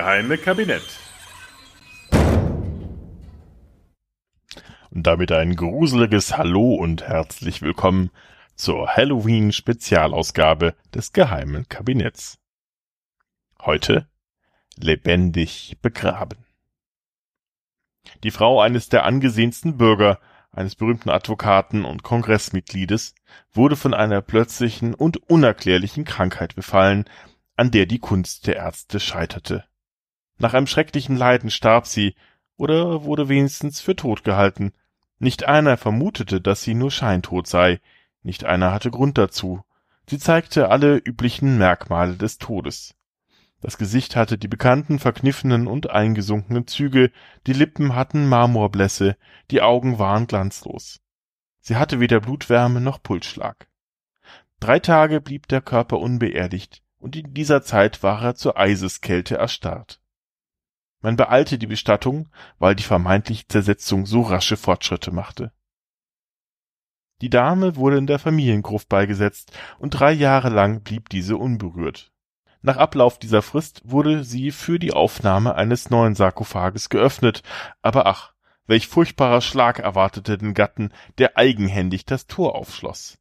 Geheime 0.00 0.38
Kabinett. 0.38 0.98
Und 4.90 5.02
damit 5.06 5.30
ein 5.30 5.54
gruseliges 5.56 6.38
Hallo 6.38 6.72
und 6.72 7.02
herzlich 7.02 7.60
willkommen 7.60 8.10
zur 8.54 8.88
Halloween-Spezialausgabe 8.96 10.74
des 10.94 11.12
geheimen 11.12 11.68
Kabinetts. 11.68 12.38
Heute 13.60 14.08
lebendig 14.74 15.76
begraben. 15.82 16.46
Die 18.24 18.30
Frau 18.30 18.62
eines 18.62 18.88
der 18.88 19.04
angesehensten 19.04 19.76
Bürger, 19.76 20.18
eines 20.50 20.76
berühmten 20.76 21.10
Advokaten 21.10 21.84
und 21.84 22.02
Kongressmitgliedes, 22.02 23.14
wurde 23.52 23.76
von 23.76 23.92
einer 23.92 24.22
plötzlichen 24.22 24.94
und 24.94 25.18
unerklärlichen 25.28 26.06
Krankheit 26.06 26.54
befallen, 26.54 27.04
an 27.56 27.70
der 27.70 27.84
die 27.84 27.98
Kunst 27.98 28.46
der 28.46 28.56
Ärzte 28.56 28.98
scheiterte. 28.98 29.66
Nach 30.40 30.54
einem 30.54 30.66
schrecklichen 30.66 31.16
Leiden 31.16 31.50
starb 31.50 31.86
sie 31.86 32.14
oder 32.56 33.04
wurde 33.04 33.28
wenigstens 33.28 33.80
für 33.80 33.94
tot 33.94 34.24
gehalten. 34.24 34.72
Nicht 35.18 35.44
einer 35.44 35.76
vermutete, 35.76 36.40
dass 36.40 36.62
sie 36.62 36.74
nur 36.74 36.90
scheintot 36.90 37.46
sei, 37.46 37.78
nicht 38.22 38.44
einer 38.44 38.72
hatte 38.72 38.90
Grund 38.90 39.18
dazu. 39.18 39.62
Sie 40.08 40.18
zeigte 40.18 40.70
alle 40.70 40.96
üblichen 40.96 41.58
Merkmale 41.58 42.16
des 42.16 42.38
Todes. 42.38 42.94
Das 43.60 43.76
Gesicht 43.76 44.16
hatte 44.16 44.38
die 44.38 44.48
bekannten 44.48 44.98
verkniffenen 44.98 45.66
und 45.66 45.90
eingesunkenen 45.90 46.66
Züge, 46.66 47.12
die 47.46 47.52
Lippen 47.52 47.94
hatten 47.94 48.26
Marmorblässe, 48.26 49.18
die 49.50 49.60
Augen 49.60 49.98
waren 49.98 50.26
glanzlos. 50.26 51.02
Sie 51.60 51.76
hatte 51.76 52.00
weder 52.00 52.20
Blutwärme 52.20 52.80
noch 52.80 53.02
Pulsschlag. 53.02 53.68
Drei 54.58 54.78
Tage 54.78 55.20
blieb 55.20 55.48
der 55.48 55.60
Körper 55.60 55.98
unbeerdigt, 55.98 56.82
und 56.98 57.14
in 57.14 57.34
dieser 57.34 57.60
Zeit 57.62 58.02
war 58.02 58.22
er 58.22 58.34
zur 58.34 58.56
Eiseskälte 58.56 59.36
erstarrt. 59.36 60.00
Man 61.00 61.16
beeilte 61.16 61.58
die 61.58 61.66
Bestattung, 61.66 62.28
weil 62.58 62.74
die 62.74 62.82
vermeintliche 62.82 63.48
Zersetzung 63.48 64.06
so 64.06 64.22
rasche 64.22 64.56
Fortschritte 64.56 65.12
machte. 65.12 65.52
Die 67.22 67.30
Dame 67.30 67.76
wurde 67.76 67.98
in 67.98 68.06
der 68.06 68.18
Familiengruft 68.18 68.88
beigesetzt, 68.88 69.52
und 69.78 69.90
drei 69.90 70.12
Jahre 70.12 70.48
lang 70.48 70.82
blieb 70.82 71.08
diese 71.08 71.36
unberührt. 71.36 72.12
Nach 72.62 72.76
Ablauf 72.76 73.18
dieser 73.18 73.40
Frist 73.40 73.82
wurde 73.84 74.24
sie 74.24 74.50
für 74.50 74.78
die 74.78 74.92
Aufnahme 74.92 75.54
eines 75.54 75.88
neuen 75.88 76.14
Sarkophages 76.14 76.90
geöffnet, 76.90 77.42
aber 77.80 78.06
ach, 78.06 78.34
welch 78.66 78.86
furchtbarer 78.86 79.40
Schlag 79.40 79.78
erwartete 79.78 80.36
den 80.36 80.54
Gatten, 80.54 80.92
der 81.18 81.38
eigenhändig 81.38 82.04
das 82.04 82.26
Tor 82.26 82.54
aufschloss. 82.54 83.18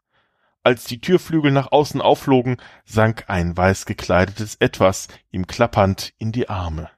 Als 0.63 0.83
die 0.83 0.99
Türflügel 0.99 1.51
nach 1.51 1.71
außen 1.71 2.01
aufflogen, 2.01 2.57
sank 2.83 3.25
ein 3.27 3.55
weiß 3.55 3.85
gekleidetes 3.85 4.55
Etwas 4.55 5.07
ihm 5.31 5.47
klappernd 5.47 6.13
in 6.17 6.33
die 6.33 6.49
Arme. 6.49 6.89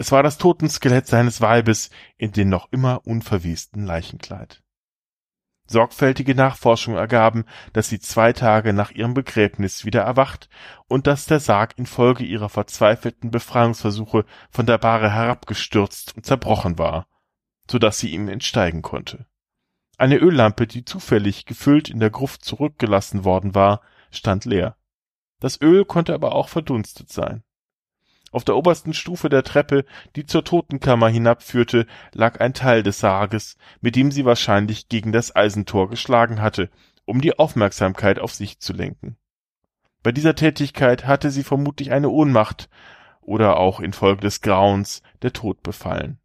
Es 0.00 0.12
war 0.12 0.22
das 0.22 0.38
Totenskelett 0.38 1.06
seines 1.06 1.42
Weibes 1.42 1.90
in 2.16 2.32
dem 2.32 2.48
noch 2.48 2.72
immer 2.72 3.06
unverwesten 3.06 3.84
Leichenkleid. 3.84 4.62
Sorgfältige 5.66 6.34
Nachforschungen 6.34 6.98
ergaben, 6.98 7.44
dass 7.74 7.90
sie 7.90 8.00
zwei 8.00 8.32
Tage 8.32 8.72
nach 8.72 8.92
ihrem 8.92 9.12
Begräbnis 9.12 9.84
wieder 9.84 10.00
erwacht 10.00 10.48
und 10.88 11.06
dass 11.06 11.26
der 11.26 11.38
Sarg 11.38 11.76
infolge 11.76 12.24
ihrer 12.24 12.48
verzweifelten 12.48 13.30
Befreiungsversuche 13.30 14.24
von 14.50 14.64
der 14.64 14.78
Bahre 14.78 15.12
herabgestürzt 15.12 16.16
und 16.16 16.24
zerbrochen 16.24 16.78
war, 16.78 17.06
so 17.70 17.78
dass 17.78 17.98
sie 17.98 18.08
ihm 18.08 18.28
entsteigen 18.28 18.80
konnte. 18.80 19.26
Eine 19.98 20.16
Öllampe, 20.16 20.66
die 20.66 20.86
zufällig 20.86 21.44
gefüllt 21.44 21.90
in 21.90 22.00
der 22.00 22.08
Gruft 22.08 22.42
zurückgelassen 22.42 23.24
worden 23.26 23.54
war, 23.54 23.82
stand 24.10 24.46
leer. 24.46 24.78
Das 25.40 25.60
Öl 25.60 25.84
konnte 25.84 26.14
aber 26.14 26.34
auch 26.34 26.48
verdunstet 26.48 27.10
sein. 27.10 27.44
Auf 28.32 28.44
der 28.44 28.56
obersten 28.56 28.94
Stufe 28.94 29.28
der 29.28 29.42
Treppe, 29.42 29.84
die 30.14 30.24
zur 30.24 30.44
Totenkammer 30.44 31.08
hinabführte, 31.08 31.86
lag 32.12 32.40
ein 32.40 32.54
Teil 32.54 32.82
des 32.82 33.00
Sarges, 33.00 33.56
mit 33.80 33.96
dem 33.96 34.12
sie 34.12 34.24
wahrscheinlich 34.24 34.88
gegen 34.88 35.10
das 35.10 35.34
Eisentor 35.34 35.90
geschlagen 35.90 36.40
hatte, 36.40 36.70
um 37.04 37.20
die 37.20 37.38
Aufmerksamkeit 37.38 38.20
auf 38.20 38.32
sich 38.32 38.60
zu 38.60 38.72
lenken. 38.72 39.16
Bei 40.02 40.12
dieser 40.12 40.36
Tätigkeit 40.36 41.06
hatte 41.06 41.30
sie 41.30 41.42
vermutlich 41.42 41.90
eine 41.90 42.08
Ohnmacht 42.08 42.68
oder 43.20 43.56
auch 43.56 43.80
infolge 43.80 44.22
des 44.22 44.40
Grauens 44.40 45.02
der 45.22 45.32
Tod 45.32 45.62
befallen. 45.62 46.20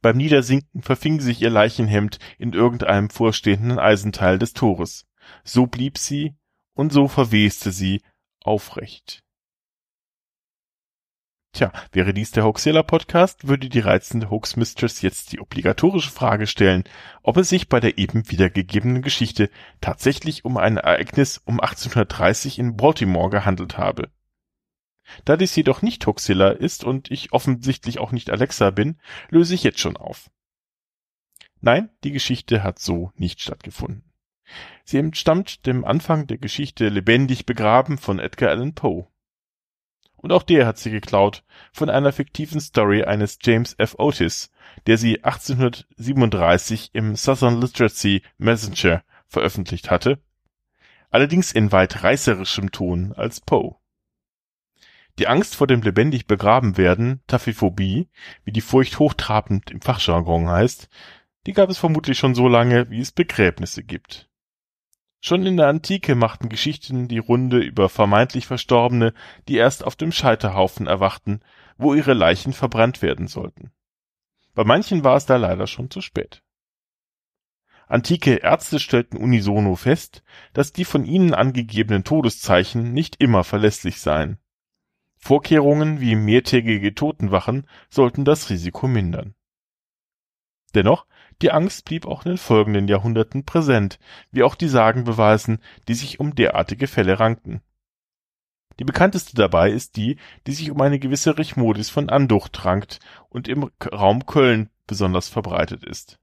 Beim 0.00 0.16
Niedersinken 0.16 0.82
verfing 0.82 1.20
sich 1.20 1.42
ihr 1.42 1.50
Leichenhemd 1.50 2.18
in 2.38 2.52
irgendeinem 2.52 3.10
vorstehenden 3.10 3.78
Eisenteil 3.78 4.38
des 4.38 4.52
Tores. 4.52 5.06
So 5.44 5.66
blieb 5.66 5.98
sie 5.98 6.36
und 6.74 6.92
so 6.92 7.08
verweste 7.08 7.70
sie 7.70 8.02
aufrecht. 8.42 9.25
Tja, 11.56 11.72
wäre 11.90 12.12
dies 12.12 12.32
der 12.32 12.44
Hoaxilla 12.44 12.82
Podcast, 12.82 13.48
würde 13.48 13.70
die 13.70 13.80
reizende 13.80 14.28
Hoax 14.28 14.56
Mistress 14.56 15.00
jetzt 15.00 15.32
die 15.32 15.40
obligatorische 15.40 16.10
Frage 16.10 16.46
stellen, 16.46 16.84
ob 17.22 17.38
es 17.38 17.48
sich 17.48 17.70
bei 17.70 17.80
der 17.80 17.96
eben 17.96 18.30
wiedergegebenen 18.30 19.00
Geschichte 19.00 19.48
tatsächlich 19.80 20.44
um 20.44 20.58
ein 20.58 20.76
Ereignis 20.76 21.40
um 21.46 21.58
1830 21.58 22.58
in 22.58 22.76
Baltimore 22.76 23.30
gehandelt 23.30 23.78
habe. 23.78 24.10
Da 25.24 25.38
dies 25.38 25.56
jedoch 25.56 25.80
nicht 25.80 26.06
Hoxilla 26.06 26.50
ist 26.50 26.84
und 26.84 27.10
ich 27.10 27.32
offensichtlich 27.32 28.00
auch 28.00 28.12
nicht 28.12 28.28
Alexa 28.28 28.68
bin, 28.68 28.98
löse 29.30 29.54
ich 29.54 29.62
jetzt 29.62 29.80
schon 29.80 29.96
auf. 29.96 30.30
Nein, 31.62 31.88
die 32.04 32.12
Geschichte 32.12 32.62
hat 32.62 32.80
so 32.80 33.12
nicht 33.14 33.40
stattgefunden. 33.40 34.12
Sie 34.84 34.98
entstammt 34.98 35.64
dem 35.64 35.86
Anfang 35.86 36.26
der 36.26 36.36
Geschichte 36.36 36.90
lebendig 36.90 37.46
begraben 37.46 37.96
von 37.96 38.18
Edgar 38.18 38.50
Allan 38.50 38.74
Poe. 38.74 39.06
Und 40.16 40.32
auch 40.32 40.42
der 40.42 40.66
hat 40.66 40.78
sie 40.78 40.90
geklaut 40.90 41.44
von 41.72 41.90
einer 41.90 42.12
fiktiven 42.12 42.60
Story 42.60 43.04
eines 43.04 43.38
James 43.42 43.74
F. 43.78 43.96
Otis, 43.98 44.50
der 44.86 44.98
sie 44.98 45.22
1837 45.22 46.90
im 46.92 47.16
Southern 47.16 47.60
Literacy 47.60 48.22
Messenger 48.38 49.02
veröffentlicht 49.28 49.90
hatte, 49.90 50.18
allerdings 51.10 51.52
in 51.52 51.72
weit 51.72 52.02
reißerischem 52.02 52.72
Ton 52.72 53.12
als 53.12 53.40
Poe. 53.40 53.76
Die 55.18 55.28
Angst 55.28 55.56
vor 55.56 55.66
dem 55.66 55.80
lebendig 55.80 56.26
begraben 56.26 56.76
werden, 56.76 57.22
Tachyphobie, 57.26 58.08
wie 58.44 58.52
die 58.52 58.60
Furcht 58.60 58.98
hochtrabend 58.98 59.70
im 59.70 59.80
Fachjargon 59.80 60.48
heißt, 60.48 60.88
die 61.46 61.52
gab 61.52 61.70
es 61.70 61.78
vermutlich 61.78 62.18
schon 62.18 62.34
so 62.34 62.48
lange, 62.48 62.90
wie 62.90 63.00
es 63.00 63.12
Begräbnisse 63.12 63.82
gibt. 63.82 64.28
Schon 65.26 65.44
in 65.44 65.56
der 65.56 65.66
Antike 65.66 66.14
machten 66.14 66.48
Geschichten 66.48 67.08
die 67.08 67.18
Runde 67.18 67.58
über 67.58 67.88
vermeintlich 67.88 68.46
Verstorbene, 68.46 69.12
die 69.48 69.56
erst 69.56 69.82
auf 69.82 69.96
dem 69.96 70.12
Scheiterhaufen 70.12 70.86
erwachten, 70.86 71.40
wo 71.76 71.94
ihre 71.94 72.14
Leichen 72.14 72.52
verbrannt 72.52 73.02
werden 73.02 73.26
sollten. 73.26 73.72
Bei 74.54 74.62
manchen 74.62 75.02
war 75.02 75.16
es 75.16 75.26
da 75.26 75.36
leider 75.36 75.66
schon 75.66 75.90
zu 75.90 76.00
spät. 76.00 76.44
Antike 77.88 78.36
Ärzte 78.36 78.78
stellten 78.78 79.16
unisono 79.16 79.74
fest, 79.74 80.22
dass 80.52 80.72
die 80.72 80.84
von 80.84 81.04
ihnen 81.04 81.34
angegebenen 81.34 82.04
Todeszeichen 82.04 82.92
nicht 82.92 83.16
immer 83.20 83.42
verlässlich 83.42 84.00
seien. 84.00 84.38
Vorkehrungen 85.16 85.98
wie 85.98 86.14
mehrtägige 86.14 86.94
Totenwachen 86.94 87.66
sollten 87.90 88.24
das 88.24 88.48
Risiko 88.48 88.86
mindern. 88.86 89.34
Dennoch, 90.76 91.04
die 91.42 91.50
Angst 91.50 91.84
blieb 91.84 92.06
auch 92.06 92.24
in 92.24 92.32
den 92.32 92.38
folgenden 92.38 92.88
Jahrhunderten 92.88 93.44
präsent, 93.44 93.98
wie 94.30 94.42
auch 94.42 94.54
die 94.54 94.68
Sagen 94.68 95.04
beweisen, 95.04 95.58
die 95.88 95.94
sich 95.94 96.20
um 96.20 96.34
derartige 96.34 96.86
Fälle 96.86 97.18
rankten. 97.18 97.60
Die 98.78 98.84
bekannteste 98.84 99.34
dabei 99.34 99.70
ist 99.70 99.96
die, 99.96 100.18
die 100.46 100.52
sich 100.52 100.70
um 100.70 100.80
eine 100.80 100.98
gewisse 100.98 101.38
Richmodis 101.38 101.88
von 101.90 102.10
Anducht 102.10 102.64
rankt 102.64 103.00
und 103.28 103.48
im 103.48 103.70
Raum 103.92 104.26
Köln 104.26 104.70
besonders 104.86 105.28
verbreitet 105.28 105.84
ist 105.84 106.18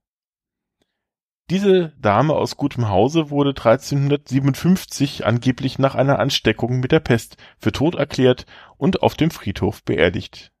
diese 1.50 1.92
Dame 1.98 2.32
aus 2.32 2.56
gutem 2.56 2.88
Hause 2.88 3.28
wurde 3.28 3.50
1357 3.50 5.26
angeblich 5.26 5.78
nach 5.78 5.94
einer 5.94 6.18
Ansteckung 6.18 6.80
mit 6.80 6.90
der 6.90 7.00
Pest 7.00 7.36
für 7.58 7.70
tot 7.70 7.96
erklärt 7.96 8.46
und 8.78 9.02
auf 9.02 9.14
dem 9.14 9.30
Friedhof 9.30 9.84
beerdigt. 9.84 10.53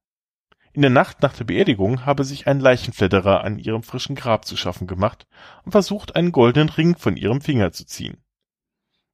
In 0.74 0.82
der 0.82 0.90
Nacht 0.90 1.22
nach 1.22 1.34
der 1.34 1.44
Beerdigung 1.44 2.04
habe 2.04 2.24
sich 2.24 2.48
ein 2.48 2.58
Leichenfledderer 2.58 3.44
an 3.44 3.60
ihrem 3.60 3.84
frischen 3.84 4.16
Grab 4.16 4.44
zu 4.44 4.56
schaffen 4.56 4.88
gemacht 4.88 5.24
und 5.64 5.70
versucht, 5.70 6.16
einen 6.16 6.32
goldenen 6.32 6.68
Ring 6.68 6.96
von 6.96 7.16
ihrem 7.16 7.40
Finger 7.40 7.70
zu 7.70 7.86
ziehen. 7.86 8.18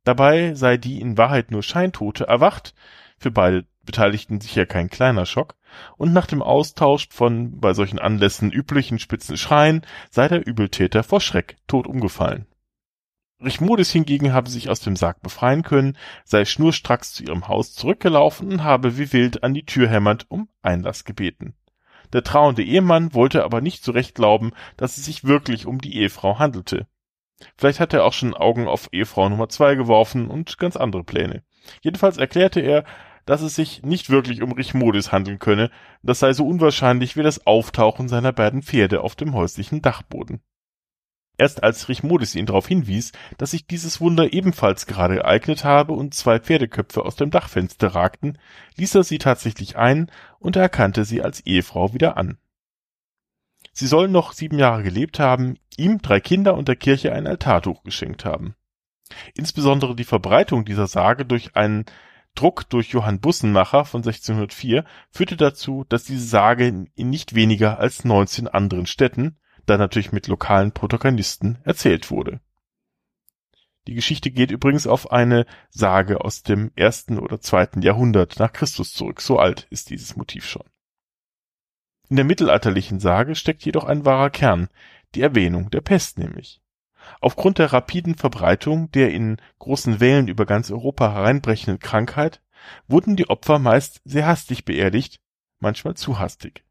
Dabei 0.03 0.55
sei 0.55 0.79
die 0.79 1.03
in 1.03 1.19
Wahrheit 1.19 1.51
nur 1.51 1.63
Scheintote 1.63 2.27
erwacht, 2.27 2.75
für 3.19 3.31
beide 3.31 3.67
Beteiligten 3.85 4.41
sicher 4.41 4.65
kein 4.65 4.89
kleiner 4.89 5.27
Schock, 5.27 5.55
und 5.99 6.15
nach 6.15 6.27
dem 6.27 6.43
Austausch 6.43 7.09
von 7.11 7.61
bei 7.61 7.75
solchen 7.75 7.99
Anlässen 7.99 8.51
üblichen 8.51 8.99
spitzen 8.99 9.37
Schreien 9.37 9.83
sei 10.09 10.29
der 10.29 10.47
Übeltäter 10.47 11.03
vor 11.03 11.21
Schreck 11.21 11.59
tot 11.67 11.87
umgefallen. 11.87 12.47
Richmodis 13.43 13.91
hingegen 13.91 14.33
habe 14.33 14.51
sich 14.51 14.69
aus 14.69 14.81
dem 14.81 14.97
Sarg 14.97 15.23
befreien 15.23 15.63
können, 15.63 15.97
sei 16.25 16.45
schnurstracks 16.45 17.13
zu 17.13 17.25
ihrem 17.25 17.49
Haus 17.49 17.75
zurückgelaufen 17.75 18.53
und 18.53 18.65
habe 18.65 18.99
wie 18.99 19.13
wild 19.13 19.43
an 19.43 19.55
die 19.55 19.65
Tür 19.65 19.89
hämmernd 19.89 20.27
um 20.31 20.49
Einlass 20.63 21.05
gebeten. 21.05 21.55
Der 22.13 22.23
trauernde 22.23 22.63
Ehemann 22.63 23.15
wollte 23.15 23.45
aber 23.45 23.61
nicht 23.61 23.85
so 23.85 23.93
recht 23.93 24.15
glauben, 24.15 24.53
dass 24.77 24.99
es 24.99 25.05
sich 25.05 25.25
wirklich 25.25 25.67
um 25.67 25.81
die 25.81 25.97
Ehefrau 25.97 26.39
handelte. 26.39 26.87
Vielleicht 27.57 27.81
hat 27.81 27.95
er 27.95 28.05
auch 28.05 28.13
schon 28.13 28.35
Augen 28.35 28.69
auf 28.69 28.89
Ehefrau 28.93 29.29
Nummer 29.29 29.49
zwei 29.49 29.75
geworfen 29.75 30.29
und 30.29 30.59
ganz 30.59 30.77
andere 30.77 31.05
Pläne. 31.05 31.43
Jedenfalls 31.83 32.19
erklärte 32.19 32.61
er, 32.61 32.85
dass 33.27 33.43
es 33.43 33.55
sich 33.55 33.83
nicht 33.83 34.11
wirklich 34.11 34.43
um 34.43 34.53
Richmodis 34.53 35.13
handeln 35.13 35.39
könne, 35.39 35.71
das 36.03 36.19
sei 36.19 36.33
so 36.33 36.47
unwahrscheinlich 36.47 37.17
wie 37.17 37.23
das 37.23 37.47
Auftauchen 37.47 38.09
seiner 38.09 38.33
beiden 38.33 38.63
Pferde 38.63 39.03
auf 39.03 39.15
dem 39.15 39.35
häuslichen 39.35 39.83
Dachboden. 39.83 40.43
Erst 41.41 41.63
als 41.63 41.89
Richmodis 41.89 42.35
ihn 42.35 42.45
darauf 42.45 42.69
hinwies, 42.69 43.13
dass 43.39 43.53
sich 43.53 43.67
dieses 43.67 43.99
Wunder 43.99 44.35
ebenfalls 44.35 44.85
gerade 44.85 45.21
ereignet 45.21 45.65
habe 45.65 45.95
und 45.95 46.13
zwei 46.13 46.39
Pferdeköpfe 46.39 47.03
aus 47.03 47.17
dem 47.17 47.31
Dachfenster 47.31 47.95
ragten, 47.95 48.37
ließ 48.77 48.95
er 48.97 49.05
sie 49.05 49.17
tatsächlich 49.17 49.79
ein 49.79 50.11
und 50.39 50.57
erkannte 50.57 51.07
sie 51.07 51.23
als 51.23 51.41
Ehefrau 51.41 51.95
wieder 51.95 52.19
an. 52.19 52.37
Sie 53.73 53.87
sollen 53.87 54.13
noch 54.13 54.35
sieben 54.35 54.59
Jahre 54.59 54.83
gelebt 54.83 55.19
haben, 55.19 55.57
ihm 55.79 56.03
drei 56.03 56.21
Kinder 56.21 56.53
und 56.59 56.69
der 56.69 56.77
Kirche 56.77 57.15
ein 57.15 57.27
Altartuch 57.27 57.85
geschenkt 57.85 58.27
haben. 58.27 58.55
Insbesondere 59.35 59.97
die 59.97 60.05
Verbreitung 60.05 60.67
dieser 60.67 60.89
Sage 60.89 61.25
durch 61.25 61.57
einen 61.57 61.87
Druck 62.35 62.69
durch 62.69 62.91
Johann 62.91 63.19
Bussenmacher 63.19 63.87
von 63.87 64.01
1604 64.01 64.85
führte 65.11 65.39
dazu, 65.39 65.87
dass 65.89 66.05
diese 66.05 66.27
Sage 66.27 66.67
in 66.67 67.09
nicht 67.09 67.35
weniger 67.35 67.79
als 67.79 68.05
19 68.05 68.47
anderen 68.47 68.85
Städten, 68.85 69.39
dann 69.71 69.81
natürlich 69.81 70.13
mit 70.13 70.27
lokalen 70.27 70.73
Protagonisten, 70.73 71.59
erzählt 71.65 72.11
wurde. 72.11 72.41
Die 73.87 73.95
Geschichte 73.95 74.31
geht 74.31 74.51
übrigens 74.51 74.87
auf 74.87 75.11
eine 75.11 75.47
Sage 75.71 76.21
aus 76.21 76.43
dem 76.43 76.71
ersten 76.77 77.19
oder 77.19 77.41
zweiten 77.41 77.81
Jahrhundert 77.81 78.39
nach 78.39 78.53
Christus 78.53 78.93
zurück. 78.93 79.21
So 79.21 79.39
alt 79.39 79.67
ist 79.71 79.91
dieses 79.91 80.17
Motiv 80.17 80.45
schon. 80.45 80.65
In 82.09 82.17
der 82.17 82.25
mittelalterlichen 82.25 83.01
Sage 83.01 83.35
steckt 83.35 83.65
jedoch 83.65 83.85
ein 83.85 84.05
wahrer 84.05 84.31
Kern, 84.31 84.69
die 85.15 85.23
Erwähnung 85.23 85.71
der 85.71 85.81
Pest 85.81 86.19
nämlich. 86.19 86.61
Aufgrund 87.21 87.59
der 87.59 87.73
rapiden 87.73 88.17
Verbreitung 88.17 88.91
der 88.91 89.13
in 89.13 89.39
großen 89.59 90.01
Wellen 90.01 90.29
über 90.29 90.45
ganz 90.45 90.71
Europa 90.71 91.13
hereinbrechenden 91.13 91.79
Krankheit 91.79 92.43
wurden 92.89 93.17
die 93.17 93.31
Opfer 93.31 93.59
meist 93.59 94.03
sehr 94.05 94.27
hastig 94.27 94.65
beerdigt, 94.65 95.21
manchmal 95.59 95.95
zu 95.95 96.19
hastig. 96.19 96.65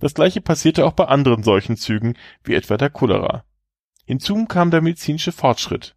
Das 0.00 0.14
gleiche 0.14 0.40
passierte 0.40 0.84
auch 0.84 0.92
bei 0.92 1.06
anderen 1.06 1.42
Seuchenzügen, 1.42 2.14
wie 2.44 2.54
etwa 2.54 2.76
der 2.76 2.90
Cholera. 2.90 3.44
Hinzu 4.04 4.44
kam 4.44 4.70
der 4.70 4.82
medizinische 4.82 5.32
Fortschritt. 5.32 5.96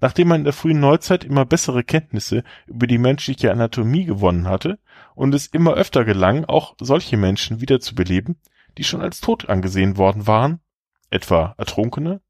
Nachdem 0.00 0.28
man 0.28 0.40
in 0.40 0.44
der 0.44 0.52
frühen 0.52 0.80
Neuzeit 0.80 1.24
immer 1.24 1.44
bessere 1.44 1.84
Kenntnisse 1.84 2.44
über 2.66 2.86
die 2.86 2.98
menschliche 2.98 3.50
Anatomie 3.50 4.04
gewonnen 4.04 4.46
hatte 4.46 4.78
und 5.14 5.34
es 5.34 5.46
immer 5.46 5.74
öfter 5.74 6.04
gelang, 6.04 6.44
auch 6.44 6.74
solche 6.80 7.16
Menschen 7.16 7.60
wieder 7.60 7.80
zu 7.80 7.94
beleben, 7.94 8.36
die 8.78 8.84
schon 8.84 9.00
als 9.00 9.20
tot 9.20 9.48
angesehen 9.48 9.96
worden 9.96 10.26
waren, 10.26 10.60
etwa 11.08 11.54
Ertrunkene, 11.58 12.20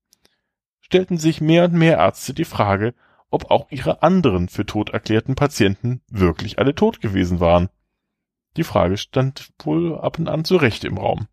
stellten 0.80 1.18
sich 1.18 1.40
mehr 1.40 1.64
und 1.64 1.74
mehr 1.74 1.98
Ärzte 1.98 2.34
die 2.34 2.44
Frage, 2.44 2.94
ob 3.30 3.50
auch 3.50 3.70
ihre 3.70 4.02
anderen 4.02 4.48
für 4.48 4.66
tot 4.66 4.90
erklärten 4.90 5.34
Patienten 5.34 6.02
wirklich 6.08 6.58
alle 6.58 6.74
tot 6.74 7.00
gewesen 7.00 7.40
waren. 7.40 7.68
Die 8.56 8.64
Frage 8.64 8.96
stand 8.96 9.50
wohl 9.62 9.98
ab 9.98 10.18
und 10.18 10.28
an 10.28 10.44
zu 10.44 10.56
Recht 10.56 10.84
im 10.84 10.98
Raum. 10.98 11.28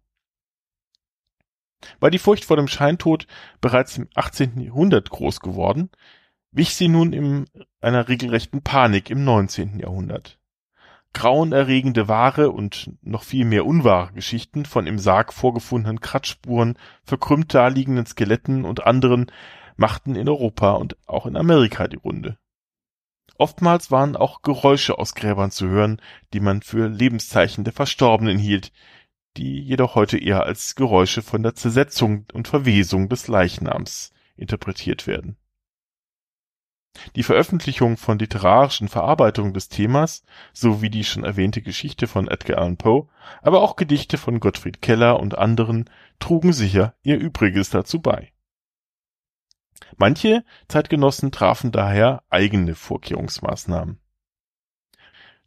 War 1.99 2.09
die 2.09 2.19
Furcht 2.19 2.45
vor 2.45 2.57
dem 2.57 2.67
Scheintod 2.67 3.27
bereits 3.61 3.97
im 3.97 4.07
18. 4.15 4.59
Jahrhundert 4.59 5.09
groß 5.09 5.39
geworden, 5.39 5.89
wich 6.51 6.75
sie 6.75 6.87
nun 6.87 7.13
in 7.13 7.45
einer 7.81 8.07
regelrechten 8.07 8.61
Panik 8.61 9.09
im 9.09 9.23
19. 9.23 9.79
Jahrhundert 9.79 10.39
grauenerregende 11.17 12.07
wahre 12.07 12.51
und 12.51 12.91
noch 13.01 13.23
viel 13.23 13.43
mehr 13.43 13.65
unwahre 13.65 14.13
Geschichten 14.13 14.65
von 14.65 14.85
im 14.85 14.99
Sarg 14.99 15.33
vorgefundenen 15.33 15.99
Kratzspuren, 15.99 16.77
verkrümmt 17.03 17.55
daliegenden 17.55 18.05
Skeletten 18.05 18.65
und 18.65 18.85
anderen 18.85 19.31
machten 19.77 20.15
in 20.15 20.29
Europa 20.29 20.73
und 20.73 20.95
auch 21.07 21.25
in 21.25 21.35
Amerika 21.35 21.87
die 21.87 21.97
Runde. 21.97 22.37
Oftmals 23.37 23.91
waren 23.91 24.15
auch 24.15 24.41
Geräusche 24.41 24.97
aus 24.97 25.13
Gräbern 25.13 25.51
zu 25.51 25.67
hören, 25.67 26.01
die 26.33 26.39
man 26.39 26.61
für 26.61 26.87
Lebenszeichen 26.87 27.63
der 27.63 27.73
Verstorbenen 27.73 28.37
hielt, 28.37 28.71
die 29.37 29.59
jedoch 29.59 29.95
heute 29.95 30.17
eher 30.17 30.43
als 30.43 30.75
Geräusche 30.75 31.21
von 31.21 31.43
der 31.43 31.55
Zersetzung 31.55 32.25
und 32.33 32.47
Verwesung 32.47 33.09
des 33.09 33.27
Leichnams 33.27 34.11
interpretiert 34.35 35.07
werden 35.07 35.37
die 37.15 37.23
Veröffentlichung 37.23 37.97
von 37.97 38.19
literarischen 38.19 38.87
Verarbeitungen 38.87 39.53
des 39.53 39.69
Themas 39.69 40.23
sowie 40.53 40.89
die 40.89 41.03
schon 41.03 41.23
erwähnte 41.23 41.61
Geschichte 41.61 42.07
von 42.07 42.27
Edgar 42.27 42.59
Allan 42.59 42.77
Poe, 42.77 43.07
aber 43.41 43.61
auch 43.61 43.75
Gedichte 43.75 44.17
von 44.17 44.39
Gottfried 44.39 44.81
Keller 44.81 45.19
und 45.19 45.37
anderen 45.37 45.89
trugen 46.19 46.53
sicher 46.53 46.95
ihr 47.03 47.17
Übriges 47.17 47.69
dazu 47.69 48.01
bei. 48.01 48.31
Manche 49.95 50.43
Zeitgenossen 50.67 51.31
trafen 51.31 51.71
daher 51.71 52.23
eigene 52.29 52.75
Vorkehrungsmaßnahmen. 52.75 53.99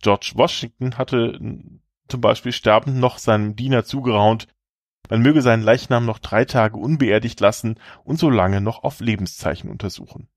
George 0.02 0.32
Washington 0.34 0.96
hatte 0.96 1.38
zum 2.08 2.20
Beispiel 2.20 2.52
sterbend 2.52 2.96
noch 2.96 3.18
seinem 3.18 3.54
Diener 3.54 3.84
zugeraunt, 3.84 4.48
man 5.10 5.22
möge 5.22 5.42
seinen 5.42 5.62
Leichnam 5.62 6.06
noch 6.06 6.20
drei 6.20 6.44
Tage 6.44 6.76
unbeerdigt 6.76 7.40
lassen 7.40 7.78
und 8.04 8.18
so 8.18 8.30
lange 8.30 8.60
noch 8.60 8.84
auf 8.84 9.00
Lebenszeichen 9.00 9.68
untersuchen. 9.68 10.28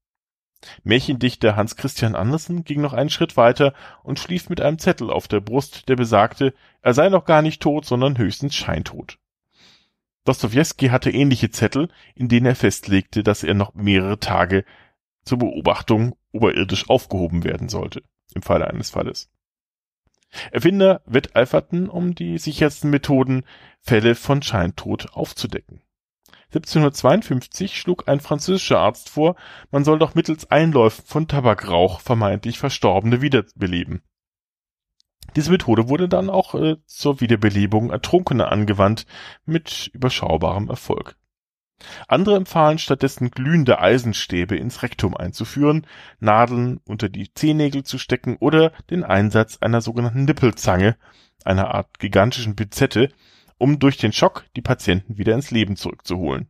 Märchendichter 0.84 1.56
Hans 1.56 1.76
Christian 1.76 2.16
Andersen 2.16 2.64
ging 2.64 2.82
noch 2.82 2.94
einen 2.94 3.10
Schritt 3.10 3.38
weiter 3.38 3.74
und 4.02 4.18
schlief 4.18 4.50
mit 4.50 4.62
einem 4.62 4.80
Zettel 4.80 5.10
auf 5.10 5.28
der 5.28 5.42
Brust, 5.42 5.90
der 5.90 5.96
besagte, 5.96 6.54
er 6.82 6.94
sei 6.94 7.10
noch 7.10 7.26
gar 7.26 7.42
nicht 7.42 7.62
tot, 7.62 7.86
sondern 7.86 8.18
höchstens 8.18 8.56
scheintot. 8.56 9.20
Dostojewski 10.26 10.88
hatte 10.88 11.12
ähnliche 11.12 11.50
Zettel, 11.50 11.90
in 12.16 12.30
denen 12.30 12.46
er 12.46 12.56
festlegte, 12.56 13.24
dass 13.24 13.44
er 13.44 13.54
noch 13.54 13.74
mehrere 13.74 14.20
Tage 14.20 14.64
zur 15.26 15.40
Beobachtung 15.40 16.16
oberirdisch 16.32 16.90
aufgehoben 16.90 17.44
werden 17.44 17.70
sollte, 17.70 18.04
im 18.34 18.42
Falle 18.42 18.68
eines 18.68 18.90
Falles. 18.90 19.30
Erfinder 20.52 21.02
wetteiferten 21.06 21.90
um 21.90 22.16
die 22.16 22.38
sichersten 22.38 22.90
Methoden, 22.90 23.44
Fälle 23.82 24.16
von 24.16 24.42
Scheintod 24.42 25.14
aufzudecken. 25.14 25.82
1752 26.48 27.78
schlug 27.80 28.08
ein 28.08 28.20
französischer 28.20 28.80
Arzt 28.80 29.10
vor, 29.10 29.36
man 29.72 29.84
soll 29.84 30.00
doch 30.00 30.16
mittels 30.16 30.50
Einläufen 30.52 31.04
von 31.06 31.28
Tabakrauch 31.28 32.00
vermeintlich 32.00 32.60
Verstorbene 32.60 33.22
wiederbeleben. 33.22 34.04
Diese 35.36 35.52
Methode 35.52 35.90
wurde 35.90 36.08
dann 36.08 36.30
auch 36.30 36.56
äh, 36.56 36.78
zur 36.86 37.22
Wiederbelebung 37.22 37.92
Ertrunkener 37.92 38.52
angewandt, 38.52 39.06
mit 39.46 39.90
überschaubarem 39.94 40.70
Erfolg. 40.70 41.16
Andere 42.08 42.36
empfahlen 42.36 42.78
stattdessen 42.78 43.32
glühende 43.32 43.80
Eisenstäbe 43.80 44.56
ins 44.56 44.84
Rektum 44.84 45.18
einzuführen, 45.18 45.86
Nadeln 46.20 46.80
unter 46.86 47.10
die 47.10 47.34
Zehennägel 47.34 47.84
zu 47.84 47.98
stecken 47.98 48.38
oder 48.40 48.72
den 48.90 49.04
Einsatz 49.04 49.58
einer 49.60 49.82
sogenannten 49.82 50.26
Nippelzange, 50.26 50.96
einer 51.44 51.74
Art 51.74 52.00
gigantischen 52.00 52.56
Pinzette, 52.56 53.10
um 53.58 53.80
durch 53.80 53.98
den 53.98 54.14
Schock 54.14 54.46
die 54.56 54.62
Patienten 54.62 55.18
wieder 55.18 55.34
ins 55.34 55.52
Leben 55.52 55.76
zurückzuholen. 55.76 56.50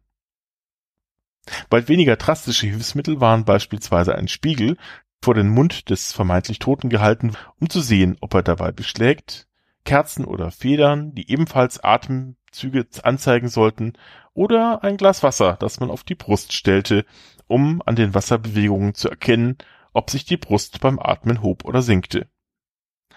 Bald 1.69 1.89
weniger 1.89 2.15
drastische 2.15 2.67
Hilfsmittel 2.67 3.19
waren 3.19 3.43
beispielsweise 3.43 4.15
ein 4.15 4.29
Spiegel 4.29 4.77
vor 5.23 5.33
den 5.33 5.49
Mund 5.49 5.89
des 5.89 6.11
vermeintlich 6.11 6.59
Toten 6.59 6.89
gehalten, 6.89 7.33
um 7.59 7.69
zu 7.69 7.79
sehen, 7.79 8.17
ob 8.19 8.33
er 8.33 8.43
dabei 8.43 8.71
beschlägt, 8.71 9.47
Kerzen 9.85 10.25
oder 10.25 10.51
Federn, 10.51 11.13
die 11.15 11.31
ebenfalls 11.31 11.83
Atemzüge 11.83 12.85
anzeigen 13.03 13.47
sollten, 13.47 13.93
oder 14.33 14.83
ein 14.83 14.97
Glas 14.97 15.23
Wasser, 15.23 15.57
das 15.59 15.79
man 15.79 15.89
auf 15.89 16.03
die 16.03 16.15
Brust 16.15 16.53
stellte, 16.53 17.05
um 17.47 17.81
an 17.85 17.95
den 17.95 18.13
Wasserbewegungen 18.13 18.95
zu 18.95 19.09
erkennen, 19.09 19.57
ob 19.93 20.09
sich 20.09 20.25
die 20.25 20.37
Brust 20.37 20.81
beim 20.81 20.99
Atmen 20.99 21.41
hob 21.41 21.65
oder 21.65 21.81
senkte. 21.81 22.27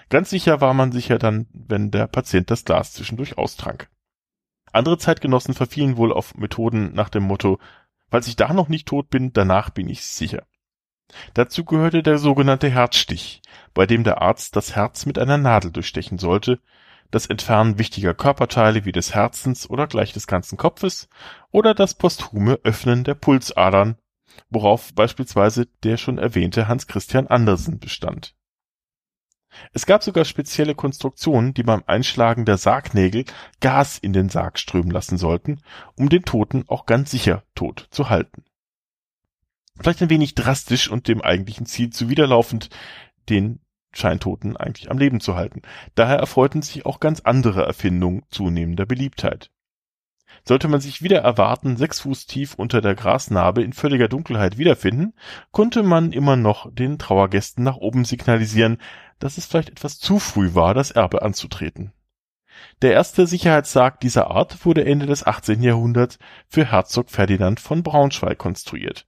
Ganz 0.09 0.31
sicher 0.31 0.61
war 0.61 0.75
man 0.75 0.93
sicher 0.93 1.19
dann, 1.19 1.49
wenn 1.53 1.91
der 1.91 2.07
Patient 2.07 2.51
das 2.51 2.65
Glas 2.65 2.93
zwischendurch 2.93 3.39
austrank. 3.39 3.89
Andere 4.73 4.99
Zeitgenossen 4.99 5.55
verfielen 5.55 5.97
wohl 5.97 6.13
auf 6.13 6.37
Methoden 6.37 6.95
nach 6.95 7.09
dem 7.09 7.25
Motto, 7.25 7.59
falls 8.11 8.29
ich 8.29 8.37
da 8.37 8.53
noch 8.53 8.69
nicht 8.69 8.87
tot 8.87 9.11
bin, 9.11 9.33
danach 9.33 9.71
bin 9.71 9.89
ich 9.89 10.05
sicher. 10.05 10.47
Dazu 11.35 11.65
gehörte 11.65 12.03
der 12.03 12.19
sogenannte 12.19 12.69
Herzstich, 12.69 13.43
bei 13.75 13.87
dem 13.87 14.05
der 14.05 14.23
Arzt 14.23 14.57
das 14.57 14.75
Herz 14.75 15.07
mit 15.07 15.19
einer 15.19 15.39
Nadel 15.39 15.71
durchstechen 15.71 16.19
sollte, 16.19 16.61
das 17.11 17.27
Entfernen 17.27 17.79
wichtiger 17.79 18.15
Körperteile 18.15 18.85
wie 18.85 18.93
des 18.93 19.15
Herzens 19.15 19.71
oder 19.71 19.87
gleich 19.87 20.13
des 20.13 20.27
ganzen 20.27 20.57
Kopfes 20.57 21.09
oder 21.51 21.75
das 21.75 21.95
posthume 21.95 22.59
Öffnen 22.65 23.05
der 23.05 23.15
Pulsadern, 23.15 23.97
worauf 24.51 24.93
beispielsweise 24.95 25.67
der 25.83 25.97
schon 25.97 26.19
erwähnte 26.19 26.69
Hans 26.69 26.87
Christian 26.87 27.29
Andersen 27.29 27.79
bestand. 27.79 28.35
Es 29.73 29.87
gab 29.87 30.03
sogar 30.03 30.25
spezielle 30.25 30.75
Konstruktionen, 30.75 31.55
die 31.55 31.63
beim 31.63 31.83
Einschlagen 31.87 32.45
der 32.45 32.59
Sargnägel 32.59 33.25
Gas 33.61 33.99
in 33.99 34.13
den 34.13 34.29
Sarg 34.29 34.59
strömen 34.59 34.91
lassen 34.91 35.17
sollten, 35.17 35.61
um 35.95 36.09
den 36.09 36.25
Toten 36.25 36.65
auch 36.69 36.85
ganz 36.85 37.11
sicher 37.11 37.45
tot 37.55 37.87
zu 37.91 38.11
halten. 38.11 38.45
Vielleicht 39.81 40.03
ein 40.03 40.11
wenig 40.11 40.35
drastisch 40.35 40.91
und 40.91 41.09
dem 41.09 41.21
eigentlichen 41.23 41.67
Ziel 41.67 41.91
zuwiderlaufend, 41.91 42.71
den 43.29 43.61
Scheintoten 43.93 44.57
eigentlich 44.57 44.91
am 44.91 44.99
Leben 44.99 45.21
zu 45.21 45.37
halten. 45.37 45.63
Daher 45.95 46.19
erfreuten 46.19 46.63
sich 46.63 46.87
auch 46.87 47.01
ganz 47.01 47.21
andere 47.21 47.65
Erfindungen 47.65 48.23
zunehmender 48.31 48.87
Beliebtheit. 48.87 49.51
Sollte 50.45 50.69
man 50.69 50.81
sich 50.81 51.03
wieder 51.03 51.21
erwarten, 51.21 51.77
sechs 51.77 52.01
Fuß 52.01 52.27
tief 52.27 52.55
unter 52.55 52.81
der 52.81 52.95
Grasnarbe 52.95 53.63
in 53.63 53.73
völliger 53.73 54.09
Dunkelheit 54.09 54.59
wiederfinden, 54.59 55.15
konnte 55.51 55.83
man 55.83 56.13
immer 56.13 56.37
noch 56.37 56.73
den 56.73 56.99
Trauergästen 56.99 57.65
nach 57.65 57.77
oben 57.77 58.05
signalisieren, 58.05 58.79
dass 59.19 59.39
es 59.39 59.47
vielleicht 59.47 59.71
etwas 59.71 59.99
zu 59.99 60.19
früh 60.19 60.55
war, 60.55 60.75
das 60.75 60.91
Erbe 60.91 61.23
anzutreten. 61.23 61.93
Der 62.83 62.93
erste 62.93 63.27
Sicherheitssarg 63.27 64.01
dieser 64.01 64.31
Art 64.31 64.65
wurde 64.65 64.85
Ende 64.85 65.07
des 65.07 65.27
18. 65.27 65.63
Jahrhunderts 65.63 66.19
für 66.49 66.71
Herzog 66.71 67.11
Ferdinand 67.11 67.61
von 67.61 67.83
Braunschweig 67.83 68.39
konstruiert. 68.39 69.07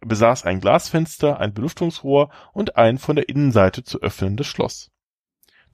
Besaß 0.00 0.44
ein 0.44 0.60
Glasfenster, 0.60 1.38
ein 1.40 1.52
Belüftungsrohr 1.52 2.30
und 2.52 2.76
ein 2.76 2.98
von 2.98 3.16
der 3.16 3.28
Innenseite 3.28 3.84
zu 3.84 4.00
öffnendes 4.00 4.46
Schloss. 4.46 4.90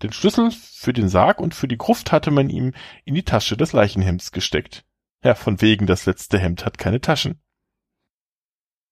Den 0.02 0.12
Schlüssel 0.12 0.50
für 0.50 0.92
den 0.92 1.08
Sarg 1.08 1.40
und 1.40 1.54
für 1.54 1.68
die 1.68 1.78
Gruft 1.78 2.12
hatte 2.12 2.30
man 2.30 2.50
ihm 2.50 2.72
in 3.04 3.14
die 3.14 3.22
Tasche 3.22 3.56
des 3.56 3.72
Leichenhemds 3.72 4.32
gesteckt. 4.32 4.84
Ja, 5.22 5.34
von 5.34 5.60
wegen, 5.60 5.86
das 5.86 6.06
letzte 6.06 6.38
Hemd 6.38 6.66
hat 6.66 6.76
keine 6.76 7.00
Taschen. 7.00 7.40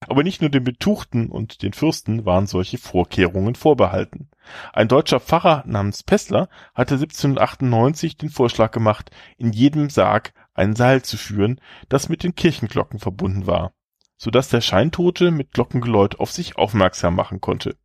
Aber 0.01 0.23
nicht 0.23 0.41
nur 0.41 0.51
den 0.51 0.65
Betuchten 0.65 1.29
und 1.29 1.63
den 1.63 1.73
Fürsten 1.73 2.25
waren 2.27 2.47
solche 2.47 2.79
Vorkehrungen 2.79 3.55
vorbehalten. 3.55 4.31
Ein 4.73 4.89
deutscher 4.89 5.21
Pfarrer 5.21 5.65
namens 5.67 6.03
Pessler 6.03 6.49
hatte 6.75 6.95
1798 6.95 8.17
den 8.17 8.31
Vorschlag 8.31 8.71
gemacht, 8.71 9.11
in 9.39 9.53
jedem 9.53 9.91
Sarg 9.91 10.33
ein 10.53 10.77
Seil 10.77 11.03
zu 11.03 11.17
führen, 11.17 11.61
das 11.89 12.09
mit 12.09 12.23
den 12.23 12.35
Kirchenglocken 12.35 12.99
verbunden 12.99 13.47
war, 13.47 13.73
so 14.17 14.31
dass 14.31 14.49
der 14.49 14.61
Scheintote 14.61 15.31
mit 15.31 15.53
Glockengeläut 15.53 16.21
auf 16.21 16.31
sich 16.31 16.57
aufmerksam 16.57 17.15
machen 17.15 17.41
konnte. 17.41 17.77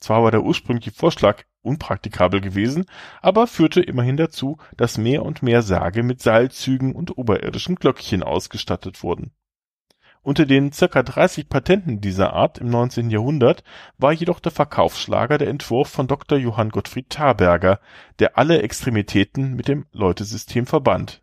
Zwar 0.00 0.22
war 0.22 0.30
der 0.30 0.42
ursprüngliche 0.42 0.92
Vorschlag 0.92 1.44
unpraktikabel 1.62 2.40
gewesen, 2.40 2.84
aber 3.22 3.46
führte 3.46 3.80
immerhin 3.80 4.16
dazu, 4.16 4.58
dass 4.76 4.98
mehr 4.98 5.22
und 5.24 5.42
mehr 5.42 5.62
Särge 5.62 6.02
mit 6.02 6.20
Seilzügen 6.20 6.94
und 6.94 7.16
oberirdischen 7.16 7.76
Glöckchen 7.76 8.22
ausgestattet 8.22 9.02
wurden 9.02 9.32
unter 10.24 10.46
den 10.46 10.72
circa 10.72 11.02
30 11.02 11.48
Patenten 11.48 12.00
dieser 12.00 12.32
Art 12.32 12.58
im 12.58 12.68
19. 12.70 13.10
Jahrhundert 13.10 13.62
war 13.98 14.12
jedoch 14.12 14.40
der 14.40 14.50
Verkaufsschlager 14.50 15.38
der 15.38 15.48
Entwurf 15.48 15.88
von 15.88 16.08
Dr. 16.08 16.38
Johann 16.38 16.70
Gottfried 16.70 17.10
Thaberger, 17.10 17.78
der 18.18 18.36
alle 18.38 18.62
Extremitäten 18.62 19.54
mit 19.54 19.68
dem 19.68 19.86
Läutesystem 19.92 20.66
verband. 20.66 21.22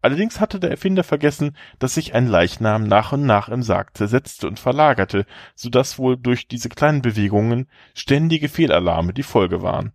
Allerdings 0.00 0.40
hatte 0.40 0.60
der 0.60 0.70
Erfinder 0.70 1.02
vergessen, 1.02 1.56
dass 1.78 1.94
sich 1.94 2.14
ein 2.14 2.28
Leichnam 2.28 2.84
nach 2.84 3.12
und 3.12 3.26
nach 3.26 3.48
im 3.48 3.62
Sarg 3.62 3.96
zersetzte 3.96 4.46
und 4.46 4.60
verlagerte, 4.60 5.26
so 5.54 5.70
dass 5.70 5.98
wohl 5.98 6.16
durch 6.16 6.46
diese 6.46 6.68
kleinen 6.68 7.02
Bewegungen 7.02 7.68
ständige 7.94 8.48
Fehlalarme 8.48 9.12
die 9.12 9.24
Folge 9.24 9.62
waren. 9.62 9.92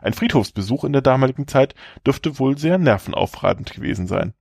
Ein 0.00 0.14
Friedhofsbesuch 0.14 0.84
in 0.84 0.92
der 0.92 1.02
damaligen 1.02 1.46
Zeit 1.46 1.74
dürfte 2.06 2.38
wohl 2.38 2.58
sehr 2.58 2.78
nervenaufreibend 2.78 3.72
gewesen 3.72 4.06
sein 4.06 4.34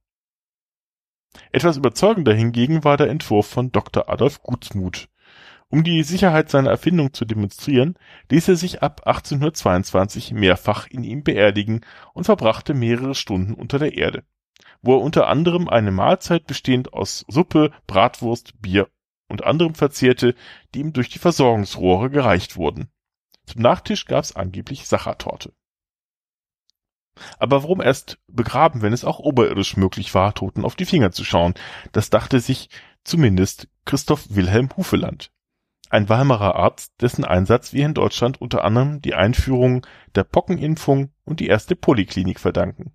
etwas 1.51 1.77
überzeugender 1.77 2.33
hingegen 2.33 2.83
war 2.83 2.97
der 2.97 3.09
Entwurf 3.09 3.47
von 3.47 3.71
Dr. 3.71 4.09
Adolf 4.09 4.41
Gutsmuth. 4.41 5.09
Um 5.69 5.83
die 5.83 6.03
Sicherheit 6.03 6.50
seiner 6.50 6.69
Erfindung 6.69 7.13
zu 7.13 7.25
demonstrieren, 7.25 7.95
ließ 8.29 8.50
er 8.50 8.55
sich 8.55 8.83
ab 8.83 9.01
1822 9.05 10.31
mehrfach 10.31 10.88
in 10.88 11.03
ihm 11.03 11.24
beerdigen 11.24 11.81
und 12.13 12.25
verbrachte 12.25 12.74
mehrere 12.74 13.15
Stunden 13.15 13.53
unter 13.53 13.79
der 13.79 13.97
Erde, 13.97 14.24
wo 14.86 14.98
er 14.98 15.01
unter 15.01 15.27
anderem 15.27 15.68
eine 15.68 15.92
Mahlzeit 15.92 16.46
bestehend 16.46 16.94
aus 16.94 17.25
Suppe, 17.27 17.72
Bratwurst, 17.88 18.62
Bier 18.62 18.88
und 19.27 19.44
anderem 19.44 19.74
verzehrte, 19.74 20.36
die 20.74 20.80
ihm 20.80 20.94
durch 20.94 21.10
die 21.10 21.20
Versorgungsrohre 21.20 22.10
gereicht 22.10 22.56
wurden. 22.56 22.89
Zum 23.46 23.62
Nachtisch 23.62 24.06
gab's 24.06 24.36
angeblich 24.36 24.88
Sachertorte. 24.88 25.54
Aber 27.39 27.63
warum 27.63 27.82
erst 27.82 28.20
begraben, 28.27 28.82
wenn 28.82 28.94
es 28.94 29.06
auch 29.06 29.20
oberirdisch 29.20 29.77
möglich 29.77 30.13
war, 30.13 30.34
Toten 30.34 30.65
auf 30.65 30.75
die 30.75 30.86
Finger 30.86 31.12
zu 31.12 31.24
schauen? 31.24 31.54
Das 31.92 32.10
dachte 32.10 32.39
sich 32.39 32.70
zumindest 33.04 33.68
Christoph 33.86 34.36
Wilhelm 34.36 34.70
Hufeland. 34.75 35.32
Ein 35.89 36.10
Weimarer 36.10 36.56
Arzt, 36.56 36.94
dessen 37.01 37.24
Einsatz 37.24 37.72
wir 37.72 37.86
in 37.86 37.94
Deutschland 37.94 38.42
unter 38.42 38.63
anderem 38.63 39.01
die 39.01 39.13
Einführung 39.13 39.86
der 40.13 40.24
Pockenimpfung 40.24 41.12
und 41.24 41.39
die 41.39 41.48
erste 41.48 41.75
Poliklinik 41.75 42.39
verdanken. 42.39 42.94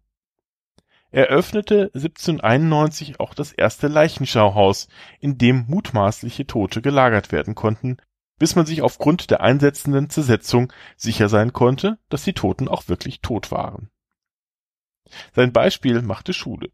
Er 1.13 1.27
öffnete 1.27 1.91
1791 1.95 3.19
auch 3.19 3.35
das 3.35 3.53
erste 3.53 3.89
Leichenschauhaus, 3.89 4.89
in 5.19 5.39
dem 5.39 5.65
mutmaßliche 5.67 6.47
Tote 6.47 6.83
gelagert 6.83 7.33
werden 7.33 7.55
konnten, 7.55 7.97
bis 8.39 8.55
man 8.55 8.65
sich 8.65 8.83
aufgrund 8.83 9.31
der 9.31 9.41
einsetzenden 9.41 10.09
Zersetzung 10.09 10.73
sicher 10.97 11.29
sein 11.29 11.53
konnte, 11.53 11.99
dass 12.09 12.25
die 12.25 12.33
Toten 12.33 12.69
auch 12.69 12.89
wirklich 12.89 13.21
tot 13.21 13.51
waren. 13.51 13.91
Sein 15.35 15.53
Beispiel 15.53 16.01
machte 16.03 16.33
Schule. 16.33 16.71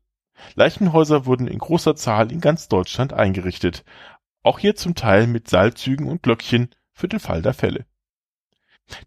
Leichenhäuser 0.55 1.25
wurden 1.25 1.49
in 1.49 1.59
großer 1.59 1.97
Zahl 1.97 2.31
in 2.31 2.40
ganz 2.40 2.69
Deutschland 2.69 3.14
eingerichtet, 3.14 3.85
auch 4.43 4.59
hier 4.59 4.76
zum 4.76 4.95
Teil 4.95 5.26
mit 5.26 5.49
Seilzügen 5.49 6.07
und 6.09 6.23
Glöckchen 6.23 6.71
für 6.93 7.09
den 7.09 7.21
Fall 7.21 7.43
der 7.43 7.55
Fälle. 7.55 7.87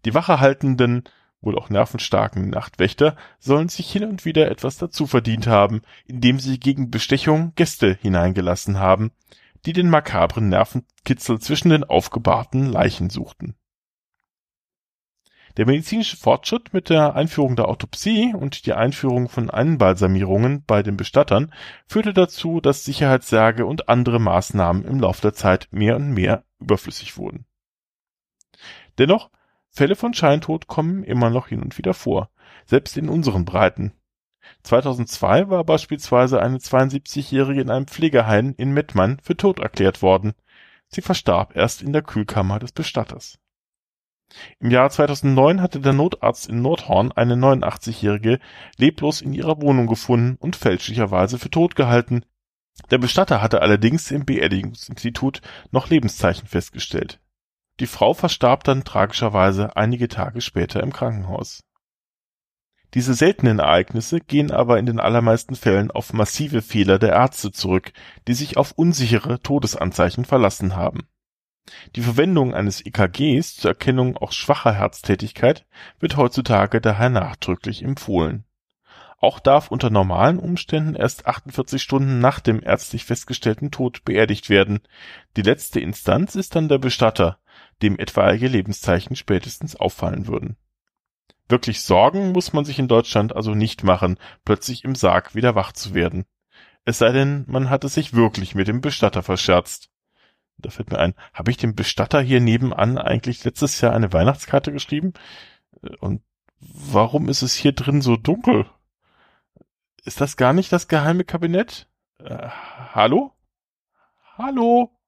Die 0.04 0.12
wachehaltenden, 0.12 1.04
wohl 1.40 1.56
auch 1.56 1.70
nervenstarken 1.70 2.50
Nachtwächter 2.50 3.16
sollen 3.38 3.68
sich 3.68 3.90
hin 3.90 4.04
und 4.04 4.24
wieder 4.24 4.50
etwas 4.50 4.76
dazu 4.76 5.06
verdient 5.06 5.46
haben, 5.46 5.82
indem 6.06 6.38
sie 6.38 6.60
gegen 6.60 6.90
Bestechung 6.90 7.52
Gäste 7.54 7.98
hineingelassen 8.00 8.78
haben, 8.78 9.12
die 9.66 9.72
den 9.72 9.90
makabren 9.90 10.48
Nervenkitzel 10.48 11.38
zwischen 11.40 11.70
den 11.70 11.84
aufgebahrten 11.84 12.66
Leichen 12.66 13.10
suchten. 13.10 13.54
Der 15.56 15.66
medizinische 15.66 16.16
Fortschritt 16.16 16.72
mit 16.72 16.90
der 16.90 17.16
Einführung 17.16 17.56
der 17.56 17.68
Autopsie 17.68 18.32
und 18.34 18.66
die 18.66 18.72
Einführung 18.72 19.28
von 19.28 19.50
Einbalsamierungen 19.50 20.64
bei 20.64 20.82
den 20.82 20.96
Bestattern 20.96 21.52
führte 21.86 22.14
dazu, 22.14 22.60
dass 22.60 22.84
Sicherheitssärge 22.84 23.66
und 23.66 23.88
andere 23.88 24.20
Maßnahmen 24.20 24.84
im 24.84 25.00
Lauf 25.00 25.20
der 25.20 25.34
Zeit 25.34 25.68
mehr 25.72 25.96
und 25.96 26.12
mehr 26.12 26.44
überflüssig 26.60 27.16
wurden. 27.16 27.46
Dennoch, 28.98 29.30
Fälle 29.70 29.94
von 29.94 30.14
Scheintod 30.14 30.66
kommen 30.66 31.04
immer 31.04 31.30
noch 31.30 31.48
hin 31.48 31.62
und 31.62 31.78
wieder 31.78 31.94
vor, 31.94 32.30
selbst 32.66 32.96
in 32.96 33.08
unseren 33.08 33.44
Breiten. 33.44 33.92
2002 34.64 35.48
war 35.48 35.64
beispielsweise 35.64 36.40
eine 36.42 36.58
72-Jährige 36.58 37.60
in 37.60 37.70
einem 37.70 37.86
Pflegeheim 37.86 38.54
in 38.56 38.72
Mettmann 38.72 39.18
für 39.22 39.36
tot 39.36 39.60
erklärt 39.60 40.02
worden. 40.02 40.34
Sie 40.88 41.02
verstarb 41.02 41.56
erst 41.56 41.82
in 41.82 41.92
der 41.92 42.02
Kühlkammer 42.02 42.58
des 42.58 42.72
Bestatters. 42.72 43.38
Im 44.58 44.70
Jahr 44.70 44.90
2009 44.90 45.60
hatte 45.60 45.80
der 45.80 45.92
Notarzt 45.92 46.48
in 46.48 46.62
Nordhorn 46.62 47.12
eine 47.12 47.34
89-Jährige 47.34 48.38
leblos 48.76 49.22
in 49.22 49.32
ihrer 49.32 49.60
Wohnung 49.60 49.86
gefunden 49.86 50.36
und 50.40 50.56
fälschlicherweise 50.56 51.38
für 51.38 51.50
tot 51.50 51.74
gehalten. 51.74 52.24
Der 52.90 52.98
Bestatter 52.98 53.42
hatte 53.42 53.62
allerdings 53.62 54.10
im 54.10 54.24
Beerdigungsinstitut 54.24 55.42
noch 55.70 55.90
Lebenszeichen 55.90 56.46
festgestellt. 56.46 57.20
Die 57.80 57.86
Frau 57.86 58.14
verstarb 58.14 58.64
dann 58.64 58.84
tragischerweise 58.84 59.76
einige 59.76 60.08
Tage 60.08 60.40
später 60.40 60.82
im 60.82 60.92
Krankenhaus. 60.92 61.64
Diese 62.94 63.14
seltenen 63.14 63.58
Ereignisse 63.58 64.20
gehen 64.20 64.50
aber 64.50 64.78
in 64.78 64.86
den 64.86 65.00
allermeisten 65.00 65.54
Fällen 65.54 65.90
auf 65.90 66.12
massive 66.12 66.62
Fehler 66.62 66.98
der 66.98 67.12
Ärzte 67.12 67.52
zurück, 67.52 67.92
die 68.28 68.34
sich 68.34 68.56
auf 68.56 68.72
unsichere 68.72 69.40
Todesanzeichen 69.40 70.24
verlassen 70.24 70.76
haben 70.76 71.08
die 71.96 72.02
Verwendung 72.02 72.54
eines 72.54 72.84
EKGs 72.84 73.56
zur 73.56 73.72
Erkennung 73.72 74.16
auch 74.16 74.32
schwacher 74.32 74.72
Herztätigkeit 74.72 75.66
wird 75.98 76.16
heutzutage 76.16 76.80
daher 76.80 77.10
nachdrücklich 77.10 77.82
empfohlen. 77.82 78.44
Auch 79.20 79.38
darf 79.38 79.70
unter 79.70 79.90
normalen 79.90 80.38
Umständen 80.38 80.96
erst 80.96 81.26
48 81.26 81.80
Stunden 81.80 82.18
nach 82.18 82.40
dem 82.40 82.62
ärztlich 82.62 83.04
festgestellten 83.04 83.70
Tod 83.70 84.04
beerdigt 84.04 84.48
werden. 84.48 84.80
Die 85.36 85.42
letzte 85.42 85.78
Instanz 85.78 86.34
ist 86.34 86.56
dann 86.56 86.68
der 86.68 86.78
Bestatter, 86.78 87.38
dem 87.82 87.98
etwaige 87.98 88.48
Lebenszeichen 88.48 89.14
spätestens 89.14 89.76
auffallen 89.76 90.26
würden. 90.26 90.56
Wirklich 91.48 91.82
Sorgen 91.82 92.32
muss 92.32 92.52
man 92.52 92.64
sich 92.64 92.78
in 92.78 92.88
Deutschland 92.88 93.36
also 93.36 93.54
nicht 93.54 93.84
machen, 93.84 94.18
plötzlich 94.44 94.84
im 94.84 94.94
Sarg 94.94 95.34
wieder 95.34 95.54
wach 95.54 95.72
zu 95.72 95.94
werden. 95.94 96.24
Es 96.84 96.98
sei 96.98 97.12
denn, 97.12 97.44
man 97.46 97.70
hat 97.70 97.84
es 97.84 97.94
sich 97.94 98.14
wirklich 98.14 98.54
mit 98.54 98.68
dem 98.68 98.80
Bestatter 98.80 99.22
verscherzt 99.22 99.90
da 100.60 100.70
fällt 100.70 100.90
mir 100.90 100.98
ein, 100.98 101.14
habe 101.32 101.50
ich 101.50 101.56
dem 101.56 101.74
Bestatter 101.74 102.20
hier 102.20 102.40
nebenan 102.40 102.98
eigentlich 102.98 103.44
letztes 103.44 103.80
Jahr 103.80 103.92
eine 103.92 104.12
Weihnachtskarte 104.12 104.72
geschrieben? 104.72 105.12
Und 106.00 106.22
warum 106.60 107.28
ist 107.28 107.42
es 107.42 107.54
hier 107.54 107.72
drin 107.72 108.02
so 108.02 108.16
dunkel? 108.16 108.66
Ist 110.04 110.20
das 110.20 110.36
gar 110.36 110.52
nicht 110.52 110.72
das 110.72 110.88
geheime 110.88 111.24
Kabinett? 111.24 111.88
Äh, 112.18 112.48
hallo? 112.48 113.34
Hallo? 114.38 114.98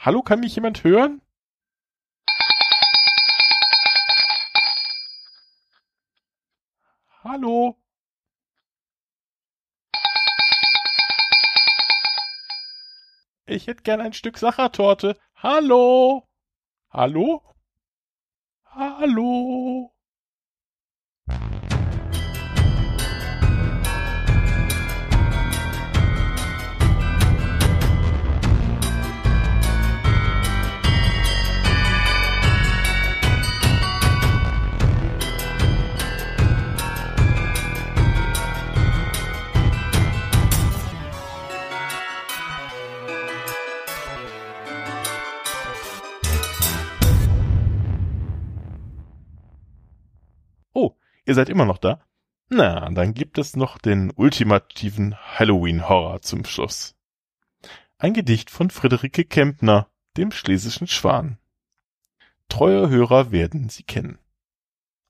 Hallo, 0.00 0.22
kann 0.22 0.40
mich 0.40 0.54
jemand 0.56 0.82
hören? 0.82 1.22
Hallo? 7.22 7.76
Ich 13.46 13.66
hätte 13.66 13.82
gern 13.82 14.00
ein 14.00 14.12
Stück 14.12 14.38
Sachertorte. 14.38 15.18
Hallo? 15.36 16.26
Hallo? 16.90 17.42
Hallo? 18.64 19.92
Ihr 51.28 51.34
seid 51.34 51.50
immer 51.50 51.66
noch 51.66 51.76
da? 51.76 52.00
Na, 52.48 52.88
dann 52.88 53.12
gibt 53.12 53.36
es 53.36 53.54
noch 53.54 53.76
den 53.76 54.10
ultimativen 54.16 55.14
Halloween-Horror 55.14 56.22
zum 56.22 56.46
Schluss. 56.46 56.96
Ein 57.98 58.14
Gedicht 58.14 58.48
von 58.48 58.70
Friederike 58.70 59.26
Kempner, 59.26 59.90
dem 60.16 60.32
schlesischen 60.32 60.86
Schwan. 60.86 61.36
Treue 62.48 62.88
Hörer 62.88 63.30
werden 63.30 63.68
sie 63.68 63.82
kennen. 63.82 64.18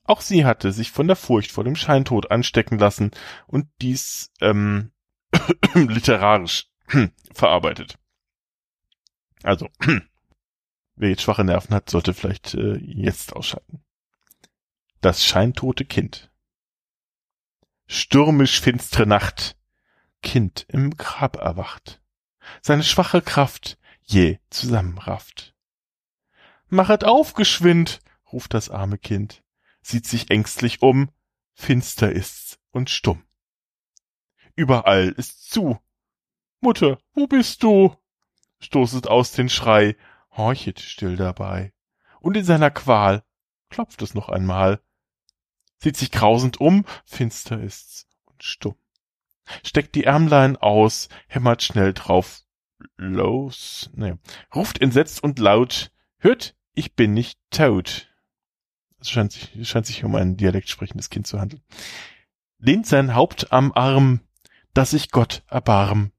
Auch 0.03 0.19
sie 0.19 0.43
hatte 0.43 0.73
sich 0.73 0.91
von 0.91 1.07
der 1.07 1.15
Furcht 1.15 1.53
vor 1.53 1.63
dem 1.63 1.77
Scheintod 1.77 2.31
anstecken 2.31 2.79
lassen 2.79 3.11
und 3.47 3.69
dies 3.81 4.33
ähm, 4.41 4.91
literarisch 5.73 6.65
verarbeitet. 7.33 7.97
Also, 9.41 9.69
wer 10.97 11.09
jetzt 11.11 11.21
schwache 11.21 11.45
Nerven 11.45 11.73
hat, 11.73 11.89
sollte 11.89 12.13
vielleicht 12.13 12.55
äh, 12.55 12.75
jetzt 12.75 13.31
ausschalten. 13.31 13.85
Das 15.01 15.23
scheintote 15.23 15.85
Kind. 15.85 16.29
Stürmisch 17.87 18.59
finstre 18.59 19.05
Nacht. 19.05 19.57
Kind 20.21 20.65
im 20.67 20.97
Grab 20.97 21.37
erwacht. 21.37 22.01
Seine 22.61 22.83
schwache 22.83 23.21
Kraft 23.21 23.77
je 24.03 24.39
zusammenrafft. 24.49 25.55
Machet 26.67 27.03
auf, 27.05 27.33
geschwind, 27.33 28.01
ruft 28.31 28.53
das 28.53 28.69
arme 28.69 28.97
Kind, 28.97 29.43
sieht 29.81 30.05
sich 30.05 30.29
ängstlich 30.31 30.81
um, 30.81 31.09
finster 31.53 32.11
ist's 32.11 32.59
und 32.71 32.89
stumm. 32.89 33.23
Überall 34.55 35.09
ist 35.09 35.49
zu. 35.49 35.79
Mutter, 36.59 36.99
wo 37.13 37.27
bist 37.27 37.63
du? 37.63 37.95
stoßet 38.59 39.07
aus 39.07 39.31
den 39.31 39.47
Schrei, 39.47 39.95
horchet 40.31 40.81
still 40.81 41.15
dabei. 41.15 41.73
Und 42.19 42.35
in 42.35 42.43
seiner 42.43 42.71
Qual 42.71 43.23
klopft 43.69 44.01
es 44.01 44.13
noch 44.13 44.27
einmal. 44.27 44.81
Sieht 45.79 45.97
sich 45.97 46.11
grausend 46.11 46.59
um, 46.59 46.85
finster 47.05 47.59
ist's 47.61 48.07
und 48.25 48.43
stumm. 48.43 48.75
Steckt 49.63 49.95
die 49.95 50.03
Ärmlein 50.03 50.57
aus, 50.57 51.09
hämmert 51.27 51.63
schnell 51.63 51.93
drauf 51.93 52.43
los, 52.97 53.89
ne, 53.93 54.19
ruft 54.53 54.81
entsetzt 54.81 55.23
und 55.23 55.39
laut, 55.39 55.91
hört, 56.17 56.55
ich 56.73 56.95
bin 56.95 57.13
nicht 57.13 57.39
tot. 57.49 58.13
Es 58.99 59.09
scheint 59.09 59.31
sich, 59.31 59.67
scheint 59.67 59.85
sich 59.85 60.03
um 60.03 60.15
ein 60.15 60.37
dialekt 60.37 60.69
sprechendes 60.69 61.09
Kind 61.09 61.27
zu 61.27 61.39
handeln. 61.39 61.63
Lehnt 62.57 62.85
sein 62.85 63.15
Haupt 63.15 63.51
am 63.51 63.71
Arm, 63.73 64.19
dass 64.73 64.91
sich 64.91 65.11
Gott 65.11 65.43
erbarm. 65.47 66.11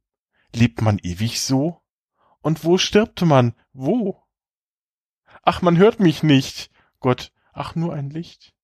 Lebt 0.54 0.80
man 0.80 0.98
ewig 0.98 1.40
so? 1.40 1.82
Und 2.40 2.64
wo 2.64 2.78
stirbt 2.78 3.20
man? 3.20 3.54
Wo? 3.72 4.22
Ach, 5.42 5.62
man 5.62 5.76
hört 5.76 6.00
mich 6.00 6.22
nicht. 6.22 6.70
Gott, 6.98 7.32
ach, 7.52 7.74
nur 7.74 7.94
ein 7.94 8.10
Licht. 8.10 8.54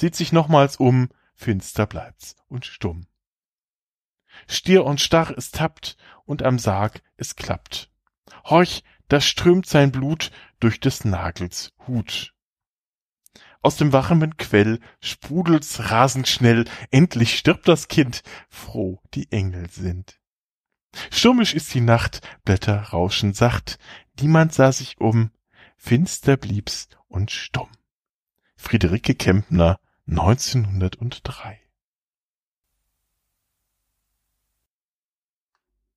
Sieht 0.00 0.16
sich 0.16 0.32
nochmals 0.32 0.76
um, 0.76 1.10
finster 1.34 1.86
bleibt's 1.86 2.34
und 2.48 2.64
stumm. 2.64 3.06
Stier 4.48 4.86
und 4.86 4.98
starr 4.98 5.36
es 5.36 5.50
tappt 5.50 5.98
und 6.24 6.42
am 6.42 6.58
Sarg 6.58 7.02
es 7.18 7.36
klappt. 7.36 7.90
Horch, 8.44 8.82
da 9.08 9.20
strömt 9.20 9.66
sein 9.66 9.92
Blut 9.92 10.30
durch 10.58 10.80
des 10.80 11.04
Nagels 11.04 11.74
Hut. 11.86 12.32
Aus 13.60 13.76
dem 13.76 13.92
wachenden 13.92 14.38
Quell 14.38 14.80
sprudelt's 15.02 15.90
rasend 15.90 16.28
schnell, 16.28 16.64
endlich 16.90 17.36
stirbt 17.36 17.68
das 17.68 17.88
Kind, 17.88 18.22
froh 18.48 19.02
die 19.12 19.30
Engel 19.30 19.68
sind. 19.68 20.18
Stürmisch 21.10 21.52
ist 21.52 21.74
die 21.74 21.82
Nacht, 21.82 22.26
Blätter 22.46 22.80
rauschen 22.84 23.34
sacht, 23.34 23.78
niemand 24.18 24.54
sah 24.54 24.72
sich 24.72 24.98
um, 24.98 25.30
finster 25.76 26.38
blieb's 26.38 26.88
und 27.08 27.30
stumm. 27.30 27.68
Friederike 28.56 29.14
Kempner 29.14 29.78
1903 30.10 31.60